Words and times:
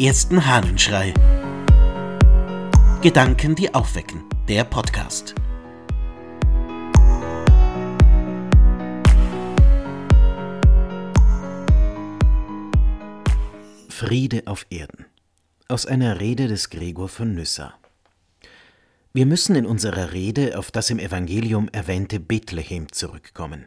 ersten 0.00 0.46
Hahnenschrei. 0.46 1.12
Gedanken, 3.02 3.54
die 3.54 3.74
aufwecken. 3.74 4.24
Der 4.48 4.64
Podcast. 4.64 5.34
Friede 13.90 14.42
auf 14.46 14.64
Erden. 14.70 15.04
Aus 15.68 15.84
einer 15.84 16.18
Rede 16.18 16.48
des 16.48 16.70
Gregor 16.70 17.10
von 17.10 17.34
Nyssa. 17.34 17.74
Wir 19.12 19.26
müssen 19.26 19.54
in 19.54 19.66
unserer 19.66 20.14
Rede 20.14 20.58
auf 20.58 20.70
das 20.70 20.88
im 20.88 20.98
Evangelium 20.98 21.68
erwähnte 21.72 22.20
Bethlehem 22.20 22.90
zurückkommen. 22.90 23.66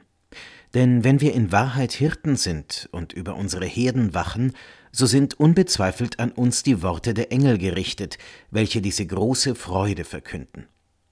Denn 0.74 1.04
wenn 1.04 1.22
wir 1.22 1.34
in 1.34 1.52
Wahrheit 1.52 1.92
Hirten 1.92 2.36
sind 2.38 2.90
und 2.92 3.14
über 3.14 3.36
unsere 3.36 3.66
Herden 3.68 4.16
wachen, 4.16 4.54
so 4.96 5.08
sind 5.08 5.40
unbezweifelt 5.40 6.20
an 6.20 6.32
uns 6.32 6.64
die 6.64 6.82
Worte 6.84 7.14
der 7.14 7.32
Engel 7.32 7.58
gerichtet, 7.58 8.20
welche 8.52 8.82
diese 8.82 9.06
große 9.06 9.56
Freude 9.56 10.04
verkünden. 10.04 10.68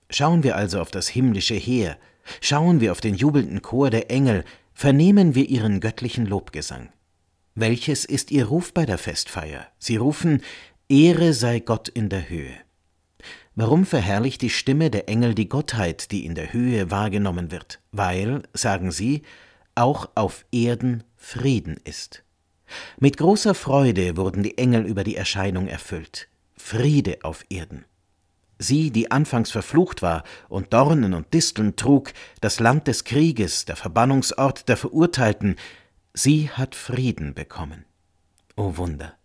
Schauen 0.10 0.44
wir 0.44 0.56
also 0.56 0.80
auf 0.80 0.92
das 0.92 1.10
himmlische 1.10 1.56
Heer, 1.56 1.98
schauen 2.42 2.80
wir 2.80 2.92
auf 2.92 3.02
den 3.02 3.16
jubelnden 3.16 3.62
Chor 3.62 3.90
der 3.90 4.12
Engel, 4.12 4.46
vernehmen 4.74 5.36
wir 5.36 5.50
ihren 5.50 5.80
göttlichen 5.80 6.28
Lobgesang. 6.28 6.90
Welches 7.56 8.06
ist 8.06 8.32
ihr 8.32 8.46
Ruf 8.46 8.74
bei 8.74 8.86
der 8.86 8.98
Festfeier? 8.98 9.68
Sie 9.80 9.98
rufen 9.98 10.42
Ehre 10.88 11.34
sei 11.34 11.60
Gott 11.60 11.90
in 11.90 12.10
der 12.10 12.30
Höhe. 12.30 12.54
Warum 13.56 13.86
verherrlicht 13.86 14.42
die 14.42 14.50
Stimme 14.50 14.90
der 14.90 15.10
Engel 15.10 15.34
die 15.34 15.50
Gottheit, 15.50 16.12
die 16.12 16.26
in 16.26 16.36
der 16.36 16.54
Höhe 16.54 16.92
wahrgenommen 16.92 17.52
wird? 17.52 17.82
Weil, 17.92 18.44
sagen 18.54 18.92
sie, 18.92 19.24
auch 19.76 20.10
auf 20.16 20.46
Erden 20.52 21.04
Frieden 21.18 21.78
ist. 21.84 22.24
Mit 23.00 23.18
großer 23.18 23.54
Freude 23.54 24.18
wurden 24.18 24.44
die 24.44 24.58
Engel 24.58 24.86
über 24.86 25.04
die 25.04 25.16
Erscheinung 25.16 25.68
erfüllt. 25.68 26.28
Friede 26.56 27.20
auf 27.24 27.44
Erden. 27.50 27.86
Sie, 28.60 28.92
die 28.92 29.10
anfangs 29.10 29.50
verflucht 29.50 30.02
war 30.04 30.24
und 30.48 30.72
Dornen 30.74 31.16
und 31.16 31.34
Disteln 31.34 31.76
trug, 31.76 32.14
das 32.42 32.60
Land 32.60 32.88
des 32.88 33.04
Krieges, 33.04 33.66
der 33.66 33.76
Verbannungsort 33.76 34.70
der 34.70 34.78
Verurteilten, 34.78 35.56
sie 36.14 36.50
hat 36.50 36.76
Frieden 36.76 37.34
bekommen. 37.34 37.86
O 38.56 38.78
Wunder! 38.78 39.16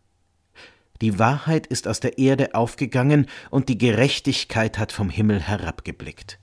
Die 1.03 1.19
Wahrheit 1.19 1.67
ist 1.67 1.87
aus 1.87 2.01
der 2.01 2.17
Erde 2.17 2.55
aufgegangen 2.55 3.27
und 3.51 3.69
die 3.69 3.77
Gerechtigkeit 3.77 4.79
hat 4.79 4.93
vom 4.93 5.11
Himmel 5.11 5.41
herabgeblickt. 5.41 6.39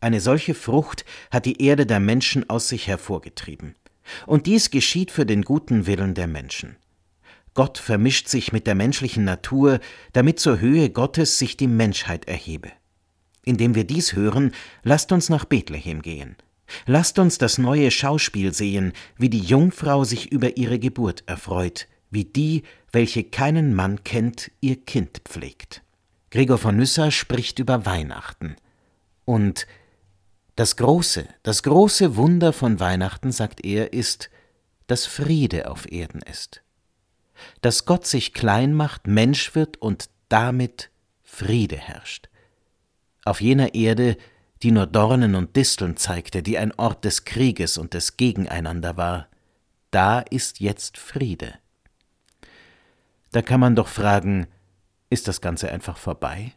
Eine 0.00 0.20
solche 0.20 0.54
Frucht 0.54 1.04
hat 1.30 1.46
die 1.46 1.62
Erde 1.62 1.86
der 1.86 2.00
Menschen 2.00 2.50
aus 2.50 2.68
sich 2.68 2.88
hervorgetrieben. 2.88 3.76
Und 4.26 4.46
dies 4.46 4.70
geschieht 4.70 5.10
für 5.10 5.26
den 5.26 5.42
guten 5.42 5.86
Willen 5.86 6.14
der 6.14 6.26
Menschen. 6.26 6.76
Gott 7.54 7.78
vermischt 7.78 8.28
sich 8.28 8.52
mit 8.52 8.66
der 8.66 8.74
menschlichen 8.74 9.24
Natur, 9.24 9.80
damit 10.12 10.38
zur 10.38 10.60
Höhe 10.60 10.90
Gottes 10.90 11.38
sich 11.38 11.56
die 11.56 11.68
Menschheit 11.68 12.28
erhebe. 12.28 12.70
Indem 13.44 13.74
wir 13.74 13.84
dies 13.84 14.12
hören, 14.12 14.52
lasst 14.82 15.10
uns 15.10 15.30
nach 15.30 15.46
Bethlehem 15.46 16.02
gehen. 16.02 16.36
Lasst 16.84 17.18
uns 17.18 17.38
das 17.38 17.58
neue 17.58 17.90
Schauspiel 17.90 18.52
sehen, 18.52 18.92
wie 19.16 19.30
die 19.30 19.40
Jungfrau 19.40 20.04
sich 20.04 20.32
über 20.32 20.56
ihre 20.56 20.78
Geburt 20.78 21.22
erfreut, 21.26 21.86
wie 22.10 22.24
die, 22.24 22.64
welche 22.92 23.24
keinen 23.24 23.74
Mann 23.74 24.04
kennt, 24.04 24.50
ihr 24.60 24.76
Kind 24.76 25.22
pflegt. 25.24 25.82
Gregor 26.30 26.58
von 26.58 26.76
Nyssa 26.76 27.10
spricht 27.10 27.58
über 27.58 27.86
Weihnachten. 27.86 28.56
Und 29.24 29.66
das 30.56 30.76
große, 30.76 31.28
das 31.42 31.62
große 31.62 32.16
Wunder 32.16 32.52
von 32.52 32.80
Weihnachten, 32.80 33.30
sagt 33.30 33.64
er, 33.64 33.92
ist, 33.92 34.30
dass 34.86 35.06
Friede 35.06 35.70
auf 35.70 35.90
Erden 35.92 36.22
ist. 36.22 36.62
Dass 37.60 37.84
Gott 37.84 38.06
sich 38.06 38.32
klein 38.32 38.72
macht, 38.72 39.06
Mensch 39.06 39.54
wird 39.54 39.76
und 39.76 40.08
damit 40.28 40.90
Friede 41.22 41.76
herrscht. 41.76 42.28
Auf 43.24 43.40
jener 43.40 43.74
Erde, 43.74 44.16
die 44.62 44.70
nur 44.70 44.86
Dornen 44.86 45.34
und 45.34 45.54
Disteln 45.56 45.98
zeigte, 45.98 46.42
die 46.42 46.56
ein 46.56 46.72
Ort 46.72 47.04
des 47.04 47.26
Krieges 47.26 47.76
und 47.76 47.92
des 47.92 48.16
Gegeneinander 48.16 48.96
war, 48.96 49.28
da 49.90 50.20
ist 50.20 50.60
jetzt 50.60 50.96
Friede. 50.96 51.54
Da 53.32 53.42
kann 53.42 53.60
man 53.60 53.76
doch 53.76 53.88
fragen, 53.88 54.46
ist 55.10 55.28
das 55.28 55.42
Ganze 55.42 55.70
einfach 55.70 55.98
vorbei? 55.98 56.52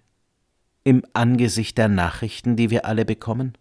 Im 0.85 1.03
Angesicht 1.11 1.77
der 1.77 1.89
Nachrichten, 1.89 2.55
die 2.55 2.69
wir 2.69 2.85
alle 2.85 3.03
bekommen? 3.03 3.57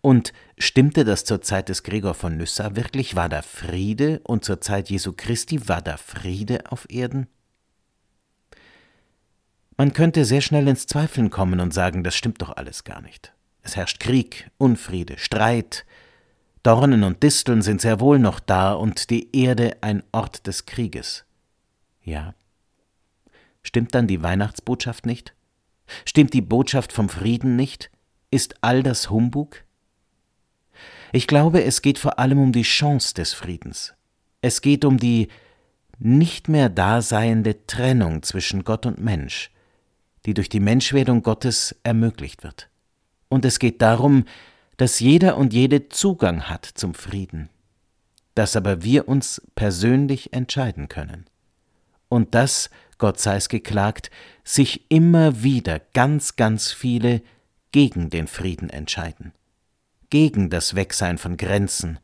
Und 0.00 0.32
stimmte 0.58 1.04
das 1.04 1.24
zur 1.24 1.42
Zeit 1.42 1.68
des 1.68 1.82
Gregor 1.82 2.14
von 2.14 2.36
Nyssa 2.36 2.76
wirklich? 2.76 3.16
War 3.16 3.28
da 3.28 3.42
Friede 3.42 4.20
und 4.24 4.44
zur 4.44 4.60
Zeit 4.60 4.90
Jesu 4.90 5.12
Christi 5.16 5.68
war 5.68 5.82
da 5.82 5.96
Friede 5.96 6.70
auf 6.70 6.86
Erden? 6.90 7.26
Man 9.76 9.92
könnte 9.92 10.24
sehr 10.24 10.40
schnell 10.40 10.66
ins 10.66 10.86
Zweifeln 10.86 11.30
kommen 11.30 11.60
und 11.60 11.72
sagen, 11.72 12.02
das 12.02 12.16
stimmt 12.16 12.42
doch 12.42 12.56
alles 12.56 12.84
gar 12.84 13.00
nicht. 13.00 13.32
Es 13.62 13.76
herrscht 13.76 14.00
Krieg, 14.00 14.50
Unfriede, 14.58 15.18
Streit, 15.18 15.84
Dornen 16.62 17.04
und 17.04 17.22
Disteln 17.22 17.62
sind 17.62 17.80
sehr 17.80 18.00
wohl 18.00 18.18
noch 18.18 18.40
da 18.40 18.72
und 18.72 19.10
die 19.10 19.34
Erde 19.36 19.76
ein 19.80 20.02
Ort 20.10 20.46
des 20.46 20.66
Krieges. 20.66 21.24
Ja. 22.02 22.34
Stimmt 23.62 23.94
dann 23.94 24.06
die 24.06 24.22
Weihnachtsbotschaft 24.22 25.06
nicht? 25.06 25.34
Stimmt 26.04 26.34
die 26.34 26.42
Botschaft 26.42 26.92
vom 26.92 27.08
Frieden 27.08 27.54
nicht? 27.56 27.90
Ist 28.30 28.56
all 28.62 28.82
das 28.82 29.10
Humbug? 29.10 29.64
Ich 31.12 31.26
glaube, 31.26 31.64
es 31.64 31.80
geht 31.80 31.98
vor 31.98 32.18
allem 32.18 32.38
um 32.38 32.52
die 32.52 32.62
Chance 32.62 33.14
des 33.14 33.32
Friedens. 33.32 33.94
Es 34.42 34.60
geht 34.60 34.84
um 34.84 34.98
die 34.98 35.28
nicht 35.98 36.48
mehr 36.48 36.68
daseiende 36.68 37.66
Trennung 37.66 38.22
zwischen 38.22 38.62
Gott 38.62 38.86
und 38.86 39.00
Mensch, 39.00 39.50
die 40.26 40.34
durch 40.34 40.48
die 40.48 40.60
Menschwerdung 40.60 41.22
Gottes 41.22 41.74
ermöglicht 41.82 42.44
wird. 42.44 42.68
Und 43.28 43.44
es 43.44 43.58
geht 43.58 43.82
darum, 43.82 44.24
dass 44.76 45.00
jeder 45.00 45.36
und 45.38 45.52
jede 45.52 45.88
Zugang 45.88 46.44
hat 46.44 46.66
zum 46.66 46.94
Frieden, 46.94 47.48
dass 48.34 48.54
aber 48.54 48.82
wir 48.82 49.08
uns 49.08 49.42
persönlich 49.54 50.32
entscheiden 50.32 50.88
können. 50.88 51.24
Und 52.08 52.34
dass, 52.34 52.70
Gott 52.98 53.18
sei 53.18 53.36
es 53.36 53.48
geklagt, 53.48 54.10
sich 54.44 54.90
immer 54.90 55.42
wieder 55.42 55.80
ganz, 55.94 56.36
ganz 56.36 56.70
viele 56.70 57.22
gegen 57.72 58.08
den 58.08 58.28
Frieden 58.28 58.70
entscheiden 58.70 59.32
gegen 60.10 60.50
das 60.50 60.74
Wegsein 60.74 61.18
von 61.18 61.36
Grenzen, 61.36 61.98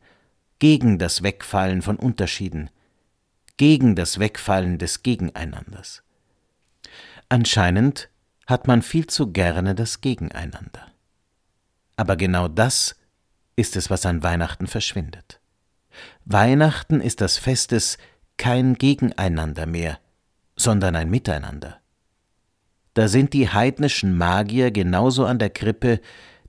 gegen 0.59 0.99
das 0.99 1.23
Wegfallen 1.23 1.81
von 1.81 1.97
Unterschieden, 1.97 2.69
gegen 3.57 3.95
das 3.95 4.19
Wegfallen 4.19 4.77
des 4.77 5.03
Gegeneinanders. 5.03 6.03
Anscheinend 7.29 8.09
hat 8.45 8.67
man 8.67 8.81
viel 8.81 9.07
zu 9.07 9.31
gerne 9.31 9.75
das 9.75 10.01
Gegeneinander. 10.01 10.91
Aber 11.97 12.15
genau 12.15 12.47
das 12.47 12.95
ist 13.55 13.75
es, 13.75 13.89
was 13.89 14.05
an 14.05 14.21
Weihnachten 14.21 14.67
verschwindet. 14.67 15.39
Weihnachten 16.25 17.01
ist 17.01 17.21
das 17.21 17.37
Fest 17.37 17.71
des 17.71 17.97
kein 18.37 18.75
Gegeneinander 18.75 19.65
mehr, 19.65 19.99
sondern 20.55 20.95
ein 20.95 21.09
Miteinander. 21.09 21.79
Da 22.93 23.07
sind 23.07 23.33
die 23.33 23.49
heidnischen 23.49 24.17
Magier 24.17 24.71
genauso 24.71 25.25
an 25.25 25.39
der 25.39 25.49
Krippe 25.49 26.01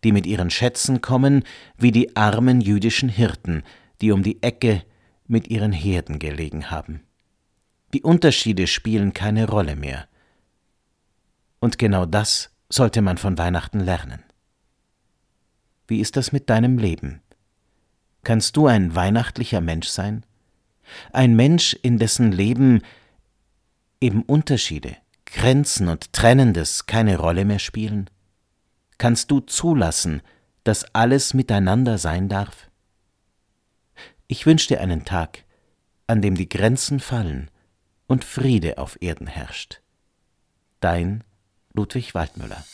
die 0.05 0.13
mit 0.13 0.27
ihren 0.27 0.51
Schätzen 0.51 1.01
kommen, 1.01 1.45
wie 1.77 1.93
die 1.93 2.17
armen 2.17 2.61
jüdischen 2.61 3.09
Hirten, 3.09 3.63
die 4.01 4.13
um 4.13 4.23
die 4.23 4.43
Ecke 4.43 4.83
mit 5.27 5.49
ihren 5.49 5.73
Herden 5.73 6.19
gelegen 6.19 6.71
haben. 6.71 7.03
Die 7.93 8.03
Unterschiede 8.03 8.67
spielen 8.67 9.13
keine 9.13 9.49
Rolle 9.49 9.77
mehr. 9.77 10.09
Und 11.61 11.79
genau 11.79 12.05
das 12.05 12.51
sollte 12.69 13.01
man 13.01 13.17
von 13.17 13.39
Weihnachten 13.39 13.81
lernen. 13.81 14.23
Wie 15.89 16.01
ist 16.01 16.17
das 16.17 16.33
mit 16.33 16.51
deinem 16.51 16.79
Leben? 16.79 17.23
Kannst 18.25 18.57
du 18.57 18.67
ein 18.67 18.95
weihnachtlicher 18.95 19.61
Mensch 19.61 19.87
sein? 19.89 20.27
Ein 21.13 21.37
Mensch, 21.37 21.75
in 21.75 21.99
dessen 21.99 22.33
Leben 22.33 22.83
eben 24.01 24.23
Unterschiede, 24.23 24.97
Grenzen 25.25 25.89
und 25.89 26.13
Trennendes 26.13 26.87
keine 26.87 27.19
Rolle 27.19 27.45
mehr 27.45 27.59
spielen? 27.59 28.11
Kannst 28.99 29.31
du 29.31 29.41
zulassen, 29.41 30.23
dass 30.65 30.95
alles 30.95 31.35
miteinander 31.35 31.99
sein 31.99 32.29
darf? 32.29 32.71
Ich 34.27 34.47
wünsche 34.47 34.69
dir 34.69 34.81
einen 34.81 35.05
Tag, 35.05 35.45
an 36.07 36.23
dem 36.23 36.35
die 36.35 36.49
Grenzen 36.49 37.01
fallen 37.01 37.51
und 38.07 38.25
Friede 38.25 38.79
auf 38.79 39.01
Erden 39.01 39.27
herrscht. 39.27 39.81
Dein 40.81 41.25
Ludwig 41.73 42.15
Waldmüller 42.15 42.65